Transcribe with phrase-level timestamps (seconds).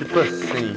[0.00, 0.76] tipo assim.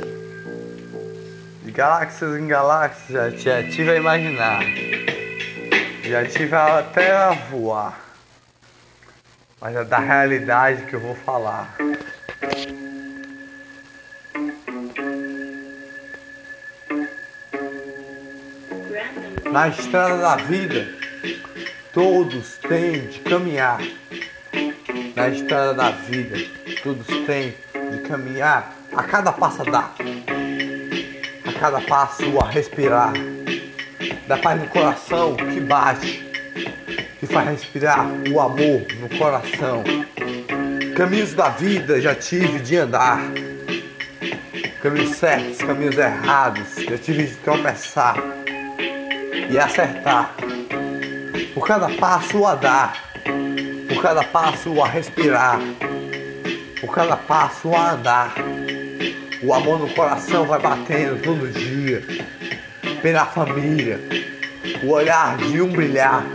[1.64, 4.64] De galáxias em galáxias já, já tive a imaginar.
[6.04, 8.00] Já tive até a voar.
[9.62, 11.74] Mas é da realidade que eu vou falar.
[19.50, 20.86] Na estrada da vida,
[21.94, 23.80] todos têm de caminhar.
[25.16, 26.38] Na estrada da vida,
[26.84, 27.56] todos têm
[27.92, 29.94] de caminhar a cada passo dar,
[31.46, 33.14] a cada passo a respirar,
[34.28, 36.24] da paz no coração que bate,
[37.20, 39.84] que faz respirar o amor no coração.
[40.96, 43.20] Caminhos da vida já tive de andar,
[44.82, 48.16] caminhos certos, caminhos errados, já tive de tropeçar
[49.50, 50.36] e acertar.
[51.54, 53.14] Por cada passo a dar,
[53.88, 55.60] por cada passo a respirar,
[56.84, 58.36] por cada passo a andar.
[59.42, 62.04] O amor no coração vai batendo todo dia,
[63.02, 64.02] pela família,
[64.84, 66.26] o olhar de um brilhar,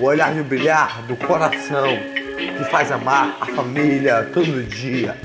[0.00, 1.86] o olhar de um brilhar do coração
[2.58, 5.16] que faz amar a família todo dia.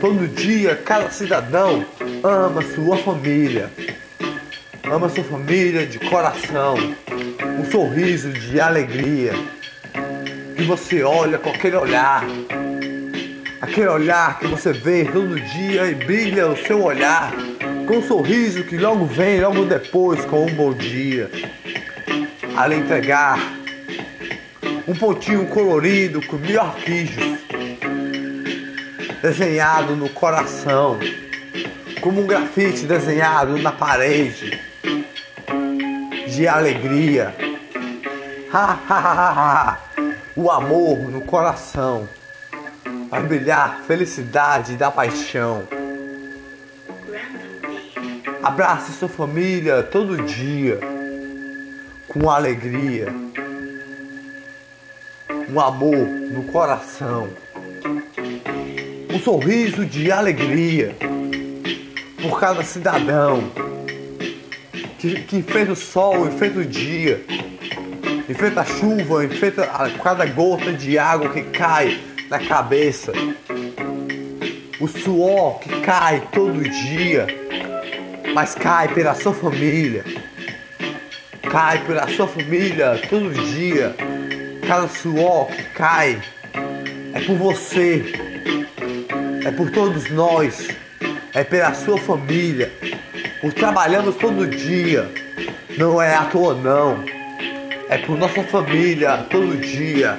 [0.00, 1.84] Todo dia, cada cidadão
[2.22, 3.70] ama sua família.
[4.90, 6.76] Ama sua família de coração,
[7.58, 9.34] um sorriso de alegria,
[10.56, 12.24] que você olha aquele olhar,
[13.60, 17.32] aquele olhar que você vê todo dia e brilha o seu olhar,
[17.86, 21.30] com um sorriso que logo vem, logo depois, com um bom dia,
[22.56, 23.38] a lhe entregar
[24.86, 27.38] um pontinho colorido com mil arquijos,
[29.20, 30.98] desenhado no coração,
[32.00, 34.60] como um grafite desenhado na parede
[36.28, 37.34] de alegria.
[38.52, 39.78] Ha, ha, ha, ha,
[40.34, 42.08] O amor no coração.
[43.10, 45.62] Vai brilhar felicidade da paixão.
[48.42, 50.78] Abrace sua família todo dia
[52.06, 53.08] com alegria.
[55.48, 57.28] Um amor no coração.
[59.12, 60.94] Um sorriso de alegria
[62.20, 63.50] por cada cidadão
[64.98, 67.24] que, que enfrenta o sol, enfrenta o dia,
[68.28, 73.12] enfrenta a chuva, enfrenta a, cada gota de água que cai na cabeça,
[74.80, 77.26] o suor que cai todo dia,
[78.34, 80.04] mas cai pela sua família,
[81.50, 83.94] cai pela sua família todo dia,
[84.66, 86.20] cada suor que cai
[87.14, 88.04] é por você,
[89.44, 90.68] é por todos nós,
[91.34, 92.70] é pela sua família
[93.40, 95.08] por trabalhamos todo dia.
[95.76, 97.04] Não é à toa não.
[97.88, 100.18] É por nossa família todo dia.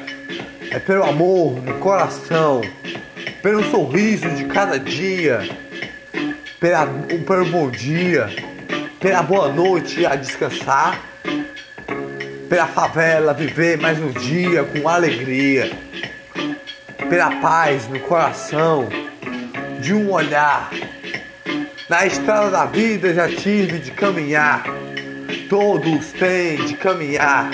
[0.72, 2.62] É pelo amor no coração.
[3.42, 5.42] Pelo sorriso de cada dia.
[6.60, 6.86] Pela,
[7.26, 8.30] pelo bom dia.
[9.00, 11.00] Pela boa noite a descansar.
[12.50, 15.72] Pela favela viver mais um dia com alegria.
[17.10, 18.88] Pela paz no coração.
[19.80, 20.70] De um olhar
[21.90, 24.64] na estrada da vida já tive de caminhar,
[25.50, 27.50] todos têm de caminhar.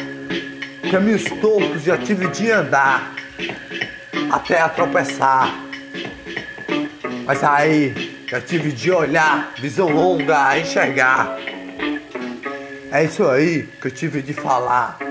[0.92, 3.14] Caminhos tortos já tive de andar,
[4.32, 5.54] até a tropeçar.
[7.26, 11.38] Mas aí já tive de olhar, visão longa enxergar.
[12.92, 15.05] É isso aí que eu tive de falar.